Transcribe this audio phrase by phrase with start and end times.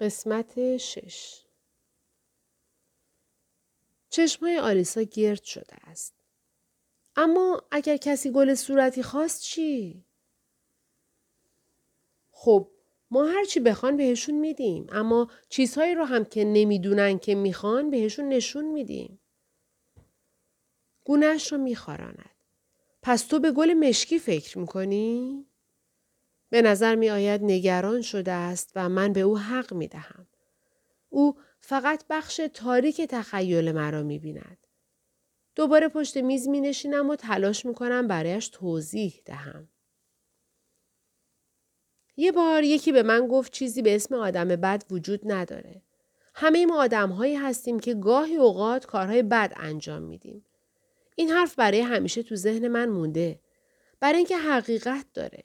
[0.00, 1.44] قسمت شش
[4.10, 6.14] چشمهای آلیسا گرد شده است.
[7.16, 10.04] اما اگر کسی گل صورتی خواست چی؟
[12.30, 12.70] خب
[13.10, 18.64] ما هرچی بخوان بهشون میدیم اما چیزهایی رو هم که نمی‌دونن که می‌خوان بهشون نشون
[18.64, 19.20] میدیم.
[21.04, 22.30] گونهش رو میخاراند.
[23.02, 25.46] پس تو به گل مشکی فکر می‌کنی؟
[26.50, 30.26] به نظر می آید نگران شده است و من به او حق می دهم.
[31.08, 34.58] او فقط بخش تاریک تخیل مرا می بیند.
[35.56, 39.68] دوباره پشت میز می نشینم و تلاش می کنم برایش توضیح دهم.
[42.16, 45.82] یه بار یکی به من گفت چیزی به اسم آدم بد وجود نداره.
[46.34, 50.44] همه ما آدم هایی هستیم که گاهی اوقات کارهای بد انجام میدیم.
[51.16, 53.40] این حرف برای همیشه تو ذهن من مونده.
[54.00, 55.44] برای اینکه حقیقت داره.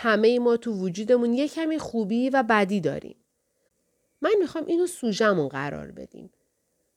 [0.00, 3.16] همه ما تو وجودمون یه کمی خوبی و بدی داریم.
[4.20, 6.30] من می‌خوام اینو سوژمون قرار بدیم.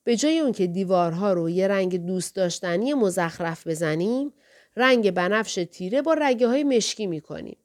[0.04, 4.34] به جای اون که دیوارها رو یه رنگ دوست داشتنی مزخرف بزنیم،
[4.76, 7.58] رنگ بنفش تیره با رگه های مشکی می‌کنیم.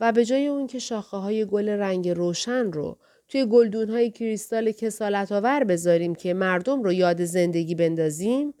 [0.00, 4.72] و به جای اون که شاخه های گل رنگ روشن رو توی گلدون های کریستال
[4.72, 8.54] کسالت آور بذاریم که مردم رو یاد زندگی بندازیم،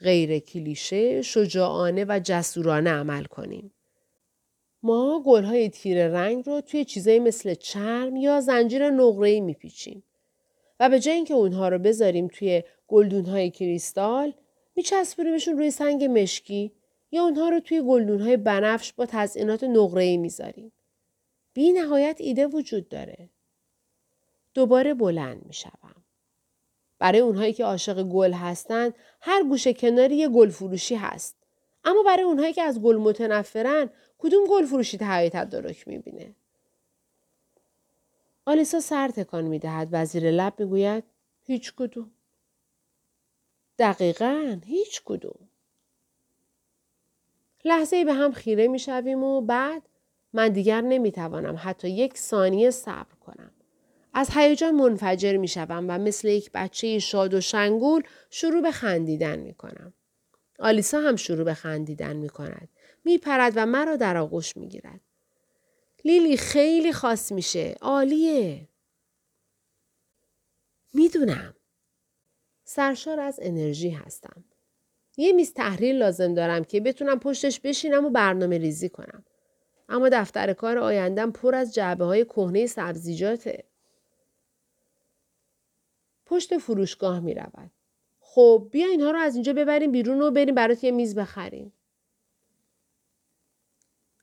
[0.00, 3.72] غیر کلیشه، شجاعانه و جسورانه عمل کنیم.
[4.86, 10.02] ما گلهای تیره رنگ رو توی چیزایی مثل چرم یا زنجیر نقره‌ای میپیچیم
[10.80, 14.32] و به جای اینکه اونها رو بذاریم توی گلدونهای کریستال
[14.76, 16.72] میچسبونیمشون روی سنگ مشکی
[17.10, 20.72] یا اونها رو توی گلدونهای بنفش با تزئینات نقره‌ای می‌ذاریم.
[21.52, 23.30] بی نهایت ایده وجود داره.
[24.54, 26.04] دوباره بلند می‌شوم.
[26.98, 31.45] برای اونهایی که عاشق گل هستند هر گوشه کناری یه گل فروشی هست.
[31.86, 36.34] اما برای اونهایی که از گل متنفرن کدوم گل فروشی تهیه تدارک می‌بینه؟
[38.46, 39.88] آلیسا سر تکان می‌دهد.
[39.92, 41.04] و زیر لب می‌گوید
[41.44, 42.10] هیچ کدوم.
[43.78, 45.48] دقیقا هیچ کدوم.
[47.64, 49.82] لحظه به هم خیره می‌شویم و بعد
[50.32, 53.50] من دیگر نمی‌توانم حتی یک ثانیه صبر کنم.
[54.14, 59.54] از هیجان منفجر می‌شوم و مثل یک بچه شاد و شنگول شروع به خندیدن می
[59.54, 59.92] کنم.
[60.58, 62.68] آلیسا هم شروع به خندیدن می کند.
[63.04, 65.00] می پرد و مرا در آغوش می گیرد.
[66.04, 67.76] لیلی خیلی خاص میشه.
[67.80, 68.68] عالیه.
[70.94, 71.54] می‌دونم.
[72.64, 74.44] سرشار از انرژی هستم.
[75.16, 79.24] یه میز تحریل لازم دارم که بتونم پشتش بشینم و برنامه ریزی کنم.
[79.88, 83.64] اما دفتر کار آیندم پر از جعبه های کهنه سبزیجاته.
[86.26, 87.70] پشت فروشگاه می رود.
[88.36, 91.72] خب بیا اینها رو از اینجا ببریم بیرون و بریم برات یه میز بخریم.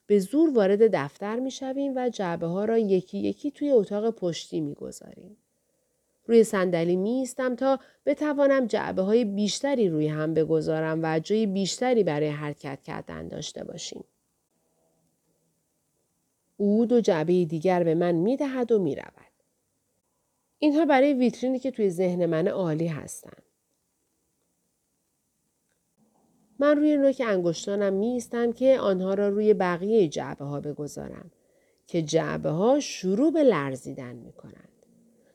[0.07, 4.61] به زور وارد دفتر می شویم و جعبه ها را یکی یکی توی اتاق پشتی
[4.61, 5.37] می گذاریم.
[6.25, 12.29] روی صندلی می تا بتوانم جعبه های بیشتری روی هم بگذارم و جای بیشتری برای
[12.29, 14.03] حرکت کردن داشته باشیم.
[16.57, 19.33] او دو جعبه دیگر به من می دهد و می رود.
[20.59, 23.52] اینها برای ویترینی که توی ذهن من عالی هستند.
[26.63, 28.23] من روی نوک انگشتانم می
[28.55, 31.31] که آنها را روی بقیه جعبه ها بگذارم
[31.87, 34.69] که جعبه ها شروع به لرزیدن می کنند.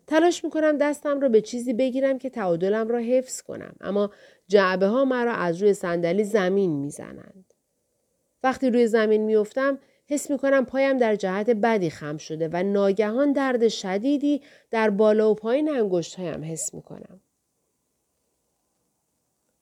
[0.06, 4.11] تلاش می کنم دستم را به چیزی بگیرم که تعادلم را حفظ کنم اما
[4.49, 7.55] جعبه ها مرا از روی صندلی زمین می زنند.
[8.43, 12.62] وقتی روی زمین می افتم حس می کنم پایم در جهت بدی خم شده و
[12.62, 17.21] ناگهان درد شدیدی در بالا و پایین انگشتهایم حس می کنم.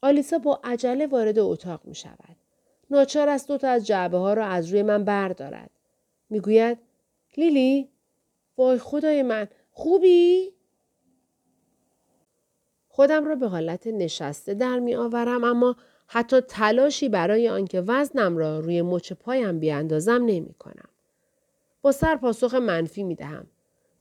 [0.00, 2.36] آلیسا با عجله وارد اتاق می شود.
[2.90, 5.70] ناچار است دوتا از جعبه ها را از روی من بردارد.
[6.30, 6.78] می‌گوید
[7.36, 7.88] لیلی
[8.56, 10.52] وای خدای من خوبی؟
[12.88, 18.60] خودم را به حالت نشسته در می آورم اما حتی تلاشی برای آنکه وزنم را
[18.60, 20.88] روی مچ پایم بیاندازم نمی کنم.
[21.82, 23.46] با سر پاسخ منفی می دهم.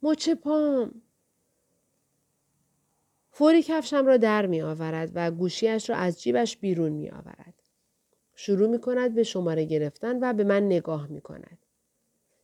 [0.04, 1.02] مچ پام.
[3.38, 7.54] فوری کفشم را در می آورد و گوشیش را از جیبش بیرون می آورد.
[8.36, 11.58] شروع می کند به شماره گرفتن و به من نگاه می کند.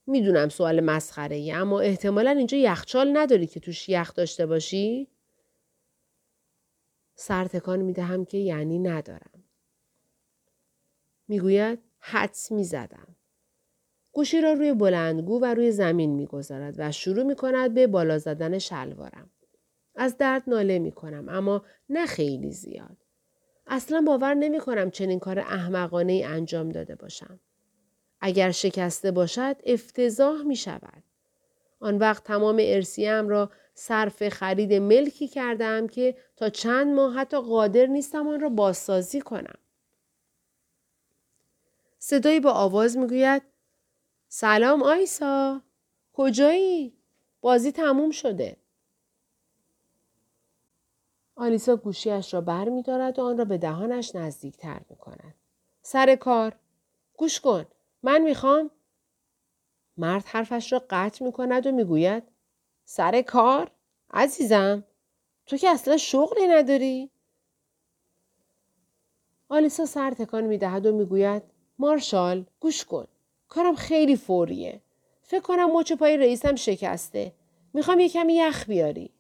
[0.08, 5.08] می‌دونم سوال مسخره ای اما احتمالا اینجا یخچال نداری که توش یخ داشته باشی؟
[7.16, 9.44] سر تکان می دهم که یعنی ندارم.
[11.28, 13.16] می‌گوید حدس می زدم.
[14.12, 18.60] گوشی را روی بلندگو و روی زمین می‌گذارد و شروع می کند به بالا زدن
[18.60, 19.30] شلوارم.
[19.96, 22.98] از درد ناله می کنم اما نه خیلی زیاد.
[23.68, 27.40] اصلا باور نمی کنم چنین کار احمقانه ای انجام داده باشم.
[28.22, 31.04] اگر شکسته باشد افتضاح می شود.
[31.80, 37.86] آن وقت تمام ارسیم را صرف خرید ملکی کردم که تا چند ماه حتی قادر
[37.86, 39.58] نیستم آن را بازسازی کنم.
[42.00, 43.42] صدایی با آواز می‌گوید
[44.28, 45.62] سلام آیسا
[46.14, 46.94] کجایی؟
[47.42, 48.58] بازی تموم شده.
[51.42, 55.36] آلیسا گوشیش را بر می دارد و آن را به دهانش نزدیکتر می کند.
[55.82, 56.56] سر کار.
[57.18, 57.66] گوش کن.
[58.04, 58.72] من می‌خوام.
[59.98, 62.24] مرد حرفش را قطع می کند و می‌گوید
[62.86, 63.72] سر کار؟
[64.14, 64.84] عزیزم
[65.46, 67.10] تو که اصلا شغلی نداری؟
[69.50, 71.44] آلیسا سر تکان می دهد و می‌گوید
[71.80, 73.08] مارشال گوش کن.
[73.48, 74.82] کارم خیلی فوریه.
[75.22, 77.34] فکر کنم مچ پای رئیسم شکسته.
[77.74, 79.12] می‌خوام یه کمی یخ بیاری.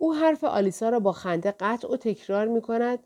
[0.00, 2.98] او حرف آلیسا را با خنده قطع و تکرار می کند.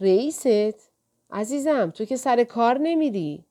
[0.00, 0.90] رئیست؟
[1.30, 3.44] عزیزم تو که سر کار نمیری.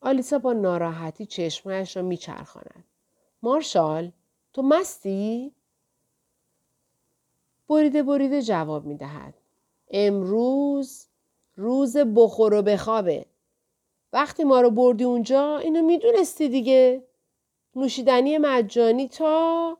[0.00, 2.84] آلیسا با ناراحتی چشمهش را میچرخاند.
[3.42, 4.12] مارشال
[4.52, 5.52] تو مستی؟
[7.68, 9.34] بریده بریده جواب می دهد.
[9.90, 11.06] امروز
[11.56, 13.26] روز بخور و بخوابه.
[14.12, 17.02] وقتی ما رو بردی اونجا اینو می‌دونستی دیگه.
[17.76, 19.78] نوشیدنی مجانی تا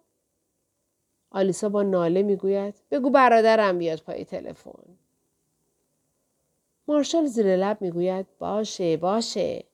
[1.35, 4.97] آلیسا با ناله می‌گوید بگو برادرم بیاد پای تلفن.
[6.89, 9.65] مارشال زیر لب می‌گوید باشه باشه.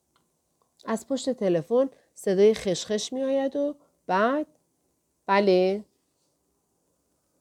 [0.86, 3.74] از پشت تلفن صدای خشخش می آید و
[4.06, 4.46] بعد
[5.26, 5.84] بله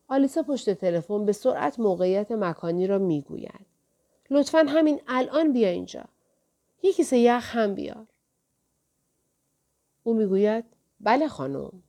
[0.07, 3.65] آلیسا پشت تلفن به سرعت موقعیت مکانی را می‌گوید.
[4.29, 6.03] لطفا همین الان بیا اینجا.
[6.83, 8.05] یک کیسه یخ هم بیار.
[10.03, 10.65] او می‌گوید
[10.99, 11.83] بله خانم.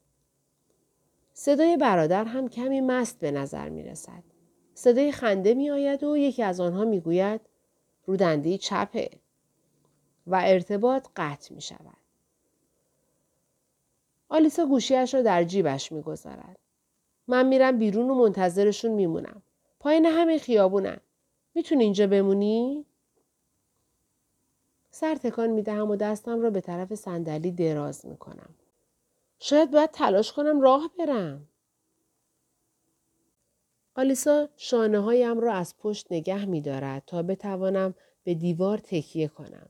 [1.42, 4.22] صدای برادر هم کمی مست به نظر می رسد.
[4.74, 7.40] صدای خنده می آید و یکی از آنها می گوید
[8.06, 9.10] رودنده چپه
[10.26, 11.96] و ارتباط قطع می شود.
[14.28, 16.58] آلیسا گوشیش را در جیبش می گذارد.
[17.28, 19.42] من میرم بیرون و منتظرشون میمونم.
[19.78, 21.00] پایین همین خیابونن.
[21.54, 22.86] می‌تونی اینجا بمونی؟
[24.90, 28.54] سر تکان می دهم و دستم را به طرف صندلی دراز می کنم.
[29.40, 31.48] شاید باید تلاش کنم راه برم.
[33.94, 37.94] آلیسا شانه هایم را از پشت نگه می دارد تا بتوانم
[38.24, 39.68] به دیوار تکیه کنم.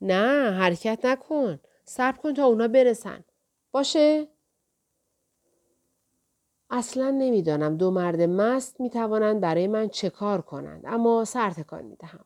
[0.00, 1.60] نه حرکت نکن.
[1.84, 3.24] صبر کن تا اونا برسن.
[3.72, 4.28] باشه؟
[6.70, 11.84] اصلا نمی‌دانم دو مرد مست می توانند برای من چه کار کنند اما سر تکان
[11.84, 12.24] می دهم.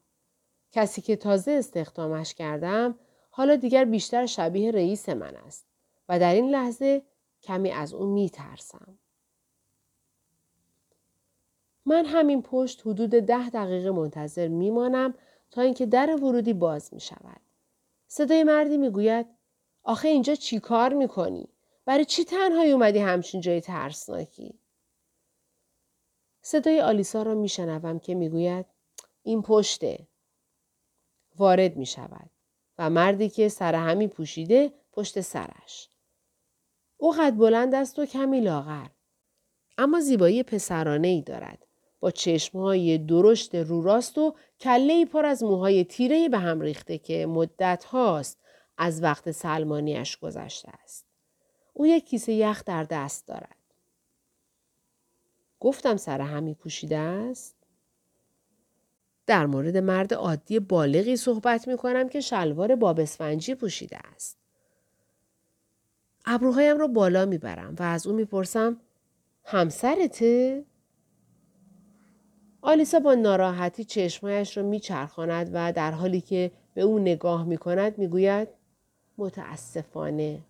[0.73, 2.99] کسی که تازه استخدامش کردم
[3.31, 5.67] حالا دیگر بیشتر شبیه رئیس من است.
[6.09, 7.03] و در این لحظه
[7.43, 8.99] کمی از او می ترسم.
[11.87, 15.15] من همین پشت حدود ده دقیقه منتظر می مانم
[15.51, 17.41] تا اینکه در ورودی باز می شود.
[18.09, 19.27] صدای مردی می گوید
[19.83, 21.49] آخه اینجا چی کار می کنی؟
[21.85, 24.59] برای چی تنهایی اومدی همچین جای ترسناکی؟
[26.43, 28.67] صدای آلیسا را می شنوم که می گوید
[29.23, 30.07] این پشته.
[31.37, 32.31] وارد می شود
[32.79, 35.89] و مردی که سر همی پوشیده پشت سرش.
[36.97, 38.87] او قد بلند است و کمی لاغر.
[39.79, 41.67] اما زیبایی پسرانه ای دارد.
[42.01, 47.27] با چشمهای درشت رو راست و کله پر از موهای تیره به هم ریخته که
[47.27, 48.39] مدت هاست
[48.79, 51.07] از وقت سلمانیش گذشته است.
[51.73, 53.57] او یک کیسه یخ در دست دارد.
[55.61, 57.57] گفتم سر همی پوشیده است؟
[59.27, 64.39] در مورد مرد عادی بالغی صحبت می کنم که شلوار بابسفنجی پوشیده است.
[66.27, 68.77] ابروهایم را بالا می‌برم و از او می‌پرسم
[69.45, 70.65] همسرته؟
[72.63, 78.49] آلیسا با ناراحتی چشمهایش را میچرخاند و در حالی که به او نگاه می‌کند می‌گوید
[79.19, 80.41] متاسفانه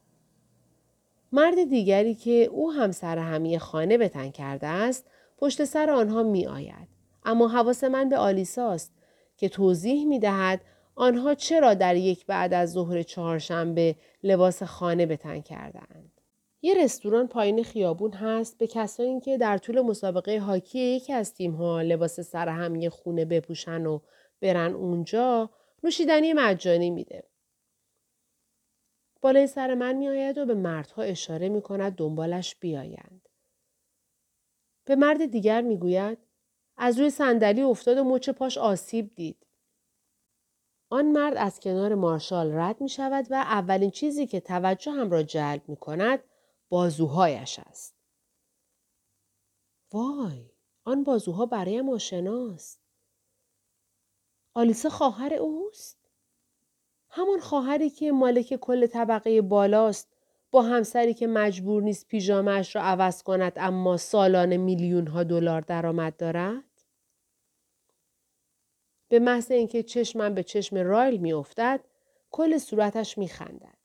[1.33, 5.05] مرد دیگری که او همسر همی خانه بتن کرده است
[5.39, 6.89] پشت سر آنها می آید.
[7.25, 8.93] اما حواس من به آلیساست
[9.37, 10.61] که توضیح می دهد
[10.99, 16.21] آنها چرا در یک بعد از ظهر چهارشنبه لباس خانه به تن کردند.
[16.63, 21.83] یه رستوران پایین خیابون هست به کسایی که در طول مسابقه هاکی یکی از تیمها
[21.83, 24.01] لباس سر هم یه خونه بپوشن و
[24.41, 25.51] برن اونجا
[25.83, 27.25] نوشیدنی مجانی میده.
[29.21, 33.29] بالای سر من میآید و به مردها اشاره می کند دنبالش بیایند.
[34.85, 36.19] به مرد دیگر می‌گوید
[36.77, 39.46] از روی صندلی افتاد و مچ پاش آسیب دید.
[40.89, 45.23] آن مرد از کنار مارشال رد می شود و اولین چیزی که توجه هم را
[45.23, 46.21] جلب می کند
[46.69, 47.97] بازوهایش است.
[49.93, 50.51] وای،
[50.85, 52.81] آن بازوها برایم آشناست.
[54.55, 55.99] آلیسا خواهر اوست؟
[57.09, 60.09] همان خواهری که مالک کل طبقه بالاست
[60.51, 66.17] با همسری که مجبور نیست پیژامش را عوض کند اما سالانه میلیون ها دلار درآمد
[66.17, 66.65] دارد؟
[69.09, 71.81] به محض اینکه چشمم به چشم رایل میافتد
[72.31, 73.79] کل صورتش میخندد.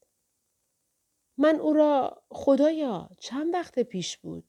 [1.37, 4.43] من او را خدایا چند وقت پیش بود؟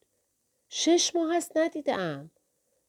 [0.69, 2.31] شش ماه است ندیدم.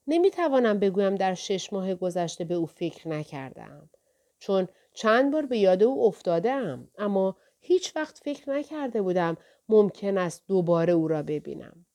[0.06, 3.90] نمی‌توانم بگویم در شش ماه گذشته به او فکر نکردم.
[4.38, 9.36] چون چند بار به یاد او افتادم اما هیچ وقت فکر نکرده بودم
[9.68, 11.86] ممکن است دوباره او را ببینم.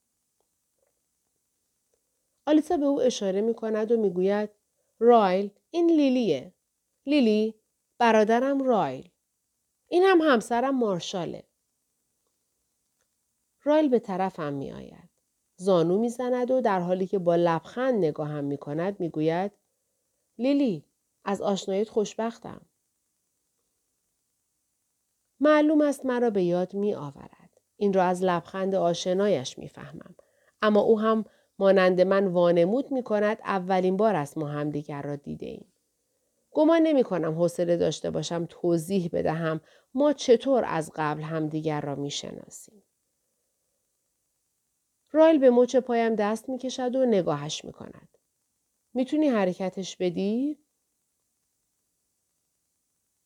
[2.45, 4.49] آلیسا به او اشاره می کند و می گوید
[4.99, 6.53] رایل این لیلیه.
[7.05, 7.55] لیلی
[7.97, 9.09] برادرم رایل.
[9.87, 11.43] این هم همسرم مارشاله.
[13.63, 15.09] رایل به طرفم می آید.
[15.55, 19.51] زانو می زند و در حالی که با لبخند نگاهم می کند می گوید
[20.37, 20.85] لیلی
[21.25, 22.61] از آشنایت خوشبختم.
[25.39, 27.61] معلوم است مرا به یاد می آورد.
[27.75, 30.15] این را از لبخند آشنایش می فهمم.
[30.61, 31.25] اما او هم
[31.59, 35.73] مانند من وانمود می کند اولین بار است ما همدیگر را دیده ایم.
[36.51, 39.61] گمان نمی کنم حوصله داشته باشم توضیح بدهم
[39.93, 42.83] ما چطور از قبل همدیگر را می شناسیم.
[45.11, 48.09] رایل به مچ پایم دست می کشد و نگاهش می کند.
[48.93, 50.59] می‌تونی حرکتش بدی؟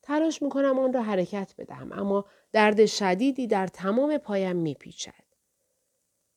[0.02, 5.23] تلاش می کنم آن را حرکت بدهم اما درد شدیدی در تمام پایم می پیچد.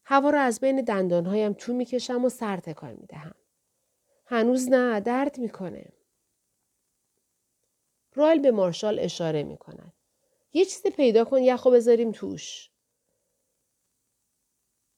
[0.09, 3.35] هوا را از بین دندانهایم تو می کشم و سر تکان می دهم.
[4.27, 5.93] هنوز نه درد می‌کنه.
[8.15, 9.93] رایل به مارشال اشاره می کند.
[10.53, 12.71] یه چیزی پیدا کن یخو بذاریم توش.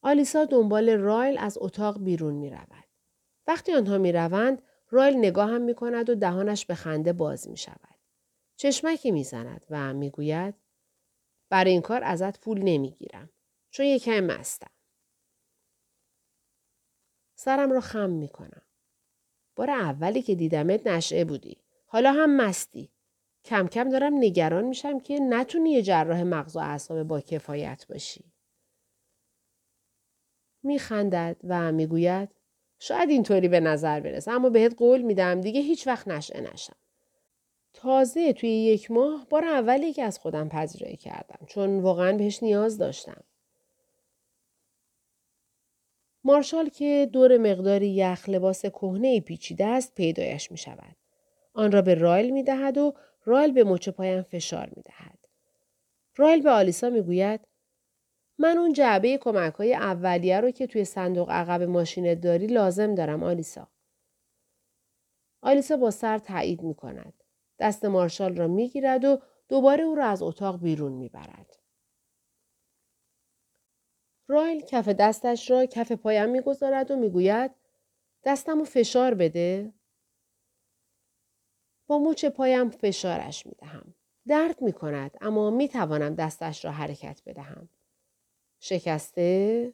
[0.03, 2.85] آلیسا دنبال رایل از اتاق بیرون می رود.
[3.47, 7.57] وقتی آنها می روند، رایل نگاه هم می کند و دهانش به خنده باز می
[7.57, 7.99] شود.
[8.57, 10.55] چشمکی می زند و می گوید
[11.51, 13.31] برای این کار ازت پول نمی گیرم.
[13.71, 14.71] چون یکم مستم.
[17.41, 18.63] سرم را خم می کنم.
[19.57, 21.57] بار اولی که دیدمت نشعه بودی.
[21.87, 22.91] حالا هم مستی.
[23.45, 28.25] کم کم دارم نگران میشم که نتونی یه جراح مغز و اعصاب با کفایت باشی.
[30.63, 32.29] میخندد و می‌گوید
[32.79, 36.77] شاید اینطوری به نظر برسه اما بهت قول میدم دیگه هیچ وقت نشعه نشم.
[37.73, 42.79] تازه توی یک ماه بار اولی که از خودم پذیرایی کردم چون واقعا بهش نیاز
[42.79, 43.25] داشتم.
[46.29, 50.97] مارشال که دور مقداری یخ لباس کهنه پیچیده است پیدایش می شود.
[51.55, 52.95] آن را به رایل می دهد و
[53.25, 55.19] رایل به مچ پایم فشار می دهد.
[56.17, 57.41] رایل به آلیسا می گوید
[58.39, 63.23] من اون جعبه کمک های اولیه رو که توی صندوق عقب ماشینت داری لازم دارم
[63.23, 63.69] آلیسا.
[65.43, 67.25] آلیسا با سر تایید می کند.
[67.59, 69.19] دست مارشال را می گیرد و
[69.49, 71.58] دوباره او را از اتاق بیرون می برد.
[74.29, 77.51] رایل کف دستش را کف پایم می‌گذارد و می‌گوید
[78.25, 79.73] دستم فشار بده.
[81.87, 83.95] با مچ پایم فشارش می دهم.
[84.27, 87.69] درد می کند اما می توانم دستش را حرکت بدهم.
[88.61, 89.73] شکسته؟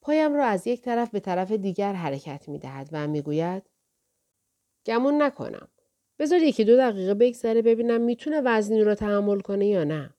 [0.00, 3.62] پایم را از یک طرف به طرف دیگر حرکت می دهد و می گوید
[4.86, 5.68] گمون نکنم.
[6.18, 10.14] بذار یکی دو دقیقه بگذره ببینم می‌تونه وزنی را تحمل کنه یا نه.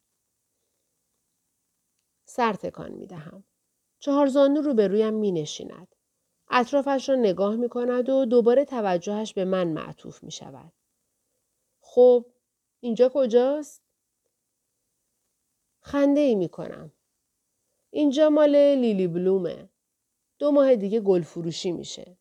[2.25, 3.44] سر تکان می دهم.
[4.00, 5.96] چهار زانو روبرویم می نشیند.
[6.50, 10.74] اطرافش را نگاه می کند و دوباره توجهش به من معطوف می شود.
[11.82, 12.25] خب
[12.79, 13.82] اینجا کجاست؟
[15.79, 16.91] خنده ای می کنم.
[17.89, 19.70] اینجا مال لیلی بلومه.
[20.39, 22.17] دو ماه دیگه گل فروشی میشه.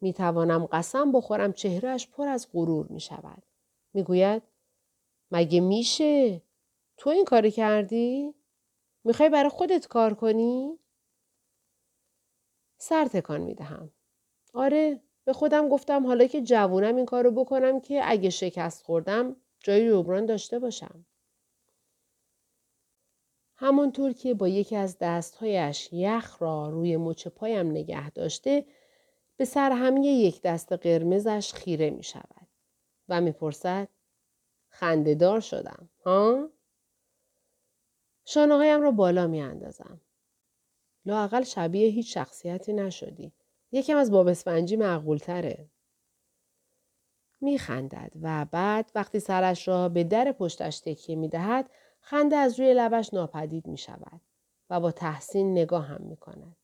[0.00, 3.42] می توانم قسم بخورم چهرهش پر از غرور می شود.
[3.94, 4.42] می گوید
[5.30, 6.42] مگه میشه؟
[7.00, 8.34] تو این کاری کردی؟
[9.04, 10.78] می‌خوای برای خودت کار کنی؟
[12.78, 13.90] سر تکان می‌دهم.
[14.54, 19.88] آره به خودم گفتم حالا که جوونم این کارو بکنم که اگه شکست خوردم جای
[19.90, 21.06] جبران داشته باشم.
[23.56, 28.66] همانطور که با یکی از دستهایش یخ را روی مچ پایم نگه داشته
[29.36, 32.48] به سرهمی یک دست قرمزش خیره می شود
[33.08, 33.88] و می‌پرسد
[34.68, 36.48] خندهدار شدم ها؟
[38.24, 40.00] شانه هایم را بالا می اندازم.
[41.04, 43.32] لاقل شبیه هیچ شخصیتی نشدی.
[43.72, 45.70] یکم از باب اسفنجی معقول تره.
[47.40, 52.60] می خندد و بعد وقتی سرش را به در پشتش تکیه می دهد خنده از
[52.60, 54.20] روی لبش ناپدید می شود
[54.70, 56.56] و با تحسین نگاه هم می کند.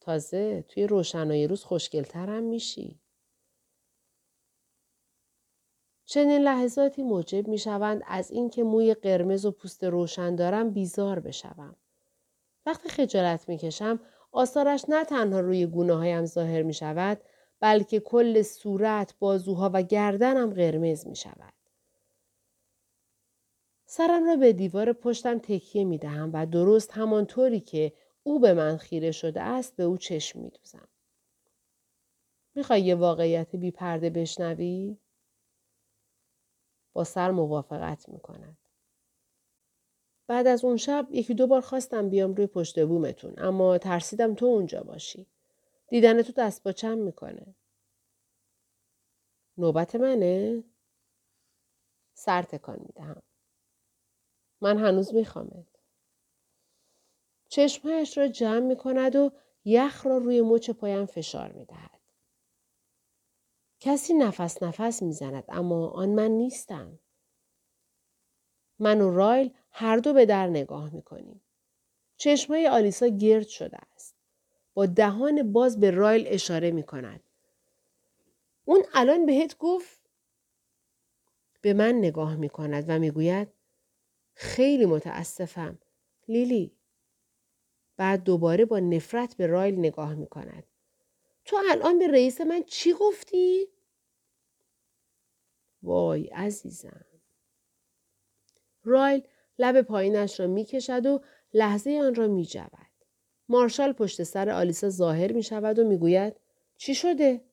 [0.00, 3.01] تازه توی روشنایی روز خوشگلتر هم میشی.
[6.12, 11.76] چنین لحظاتی موجب می شوند از اینکه موی قرمز و پوست روشن دارم بیزار بشوم.
[12.66, 14.00] وقتی خجالت می کشم
[14.32, 17.20] آثارش نه تنها روی گونه هایم ظاهر می شود
[17.60, 21.52] بلکه کل صورت، بازوها و گردنم قرمز می شود.
[23.86, 27.92] سرم را به دیوار پشتم تکیه می دهم و درست همانطوری که
[28.22, 30.88] او به من خیره شده است به او چشم می دوزم.
[32.54, 34.96] می‌خوای یه واقعیت بی پرده بشنوی؟
[36.92, 38.58] با سر موافقت می کند.
[40.26, 44.46] بعد از اون شب یکی دو بار خواستم بیام روی پشت بومتون اما ترسیدم تو
[44.46, 45.26] اونجا باشی.
[45.88, 47.54] دیدن تو دست با چم می‌کنه.
[49.58, 50.64] نوبت منه؟
[52.14, 53.22] سر تکان می‌دهم.
[54.60, 55.66] من هنوز میخوامت.
[57.48, 59.30] چشمهایش را جمع می کند و
[59.64, 62.01] یخ را روی مچ پایم فشار می دهد.
[63.84, 66.98] کسی نفس نفس می‌زند اما آن من نیستم.
[68.78, 71.40] من و رایل هر دو به در نگاه می کنیم.
[72.16, 74.16] چشمای آلیسا گرد شده است.
[74.74, 77.20] با دهان باز به رایل اشاره می کند.
[78.64, 80.00] اون الان بهت گفت
[81.60, 83.48] به من نگاه می کند و می گوید
[84.34, 85.78] خیلی متاسفم.
[86.28, 86.76] لیلی.
[87.96, 90.64] بعد دوباره با نفرت به رایل نگاه می کند.
[91.44, 93.68] تو الان به رئیس من چی گفتی؟
[95.82, 97.04] وای عزیزم.
[98.84, 99.22] رایل
[99.58, 101.20] لب پایینش را می کشد و
[101.54, 102.88] لحظه آن را می جود.
[103.48, 106.36] مارشال پشت سر آلیسا ظاهر می شود و می گوید
[106.76, 107.44] چی شده؟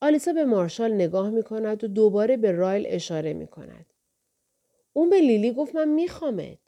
[0.00, 3.86] آلیسا به مارشال نگاه می کند و دوباره به رایل اشاره می کند.
[4.92, 6.58] اون به لیلی گفت من می خوامت.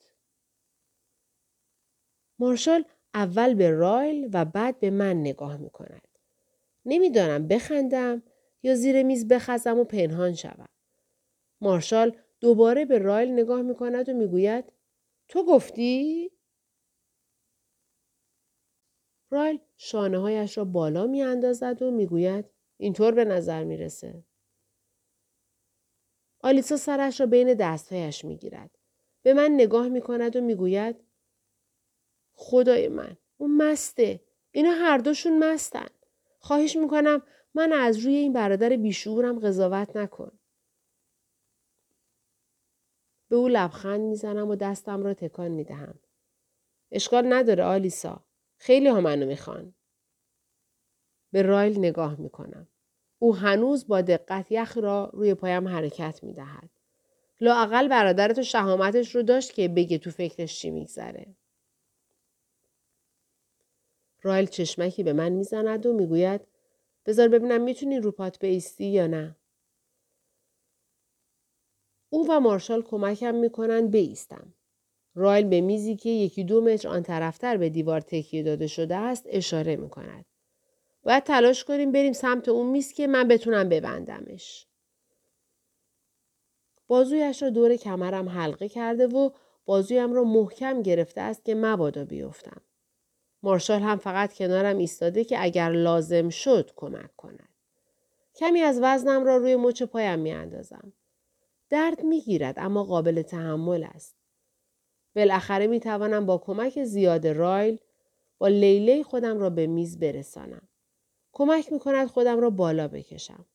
[2.39, 2.85] مارشال
[3.17, 6.09] اول به رایل و بعد به من نگاه می کند.
[6.85, 8.23] نمی‌دانم بخندم
[8.63, 10.69] یا زیر میز بخزم و پنهان شوم.
[11.61, 14.73] مارشال دوباره به رایل نگاه می کند و می‌گوید
[15.29, 16.31] تو گفتی؟
[19.31, 22.45] رایل شانه هایش را بالا می اندازد و می‌گوید
[22.77, 24.25] اینطور به نظر می‌رسه.
[26.41, 28.71] آلیسا سرش را بین دستهایش می گیرد.
[29.23, 31.06] به من نگاه می کند و می‌گوید
[32.37, 34.21] خدای من اون مسته.
[34.51, 35.87] اینا هر دوشون مستن.
[36.39, 37.23] خواهش می‌کنم
[37.55, 40.39] من از روی این برادر بیشعورم قضاوت نکن.
[43.29, 45.99] به او لبخند می‌زنم و دستم را تکان می‌دهم.
[46.91, 48.25] اشکال نداره آلیسا.
[48.57, 49.75] خیلی ها منو می‌خوان.
[51.33, 52.69] به رایل نگاه می‌کنم.
[53.19, 56.71] او هنوز با دقت یخ را روی پایم حرکت می‌دهد.
[57.41, 61.37] لااقل برادر تو شهامتش رو داشت که بگه تو فکرش چی میگذره.
[64.27, 66.41] رایل چشمکی به من می‌زند و می‌گوید
[67.07, 69.37] بذار ببینم می‌تونی رو پات بیستی یا نه.
[72.11, 74.55] او و مارشال کمکم می‌کنند بیستم.
[75.15, 79.25] رایل به میزی که یکی دو متر آن طرفتر به دیوار تکیه داده شده است
[79.27, 80.25] اشاره می کند.
[81.03, 84.67] باید تلاش کنیم بریم سمت اون میز که من بتونم ببندمش.
[86.87, 89.31] بازویش را دور کمرم حلقه کرده و
[89.65, 92.61] بازویم را محکم گرفته است که مبادا بیفتم.
[93.47, 97.49] مارشال هم فقط کنارم ایستاده که اگر لازم شد کمک کند.
[98.35, 100.93] کمی از وزنم را روی مچ پایم می اندازم.
[101.71, 104.17] درد می گیرد اما قابل تحمل است.
[105.17, 107.79] بالاخره می توانم با کمک زیاد رایل
[108.39, 110.69] با لیله خودم را به میز برسانم.
[111.33, 113.47] کمک می کند خودم را بالا بکشم.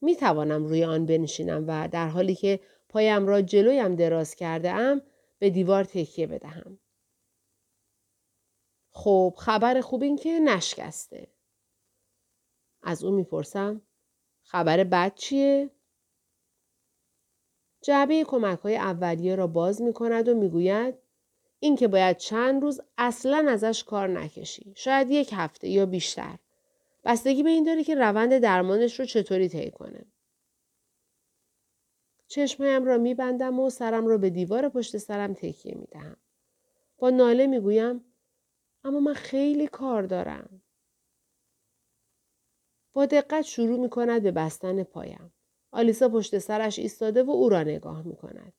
[0.00, 5.02] می توانم روی آن بنشینم و در حالی که پایم را جلویم دراز کرده ام
[5.38, 6.78] به دیوار تکیه بدهم.
[9.00, 11.28] خب خبر خوب این که نشکسته.
[12.82, 13.82] از او می‌پرسم
[14.42, 15.70] خبر بد چیه؟
[17.82, 20.94] جعبه کمک های اولیه را باز می کند و می‌گوید
[21.60, 24.72] این که باید چند روز اصلا ازش کار نکشی.
[24.76, 26.38] شاید یک هفته یا بیشتر.
[27.04, 30.06] بستگی به این داره که روند درمانش رو چطوری طی کنه.
[32.28, 36.16] چشمهایم را میبندم و سرم را به دیوار پشت سرم تکیه می‌دهم.
[36.98, 38.04] با ناله می‌گویم
[38.84, 40.62] اما من خیلی کار دارم.
[42.92, 45.32] با دقت شروع می کند به بستن پایم.
[45.72, 48.52] آلیسا پشت سرش ایستاده و او را نگاه می کند.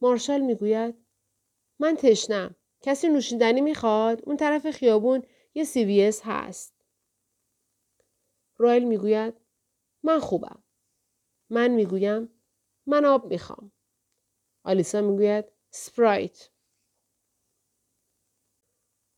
[0.00, 0.94] مارشال می گوید
[1.78, 2.56] من تشنم.
[2.80, 5.22] کسی نوشیدنی می‌خواد؟ اون طرف خیابون
[5.54, 6.74] یه سی وی اس هست.
[8.58, 9.34] رایل می‌گوید
[10.02, 10.62] من خوبم.
[11.50, 12.28] من می‌گویم
[12.86, 13.72] من آب می‌خوام.
[14.64, 16.51] آلیسا می‌گوید سپرایت.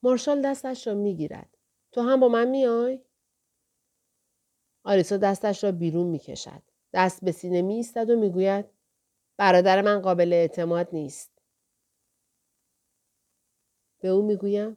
[0.04, 1.56] مارشال دستش را می‌گیرد.
[1.92, 3.00] تو هم با من میای؟
[4.84, 6.62] آلیسا دستش را بیرون می کشد.
[6.92, 8.64] دست به سینه می ایستد و می‌گوید
[9.36, 11.32] برادر من قابل اعتماد نیست.
[14.00, 14.76] به او می‌گویم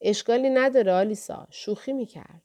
[0.00, 2.42] اشکالی نداره آلیسا شوخی می‌کرد.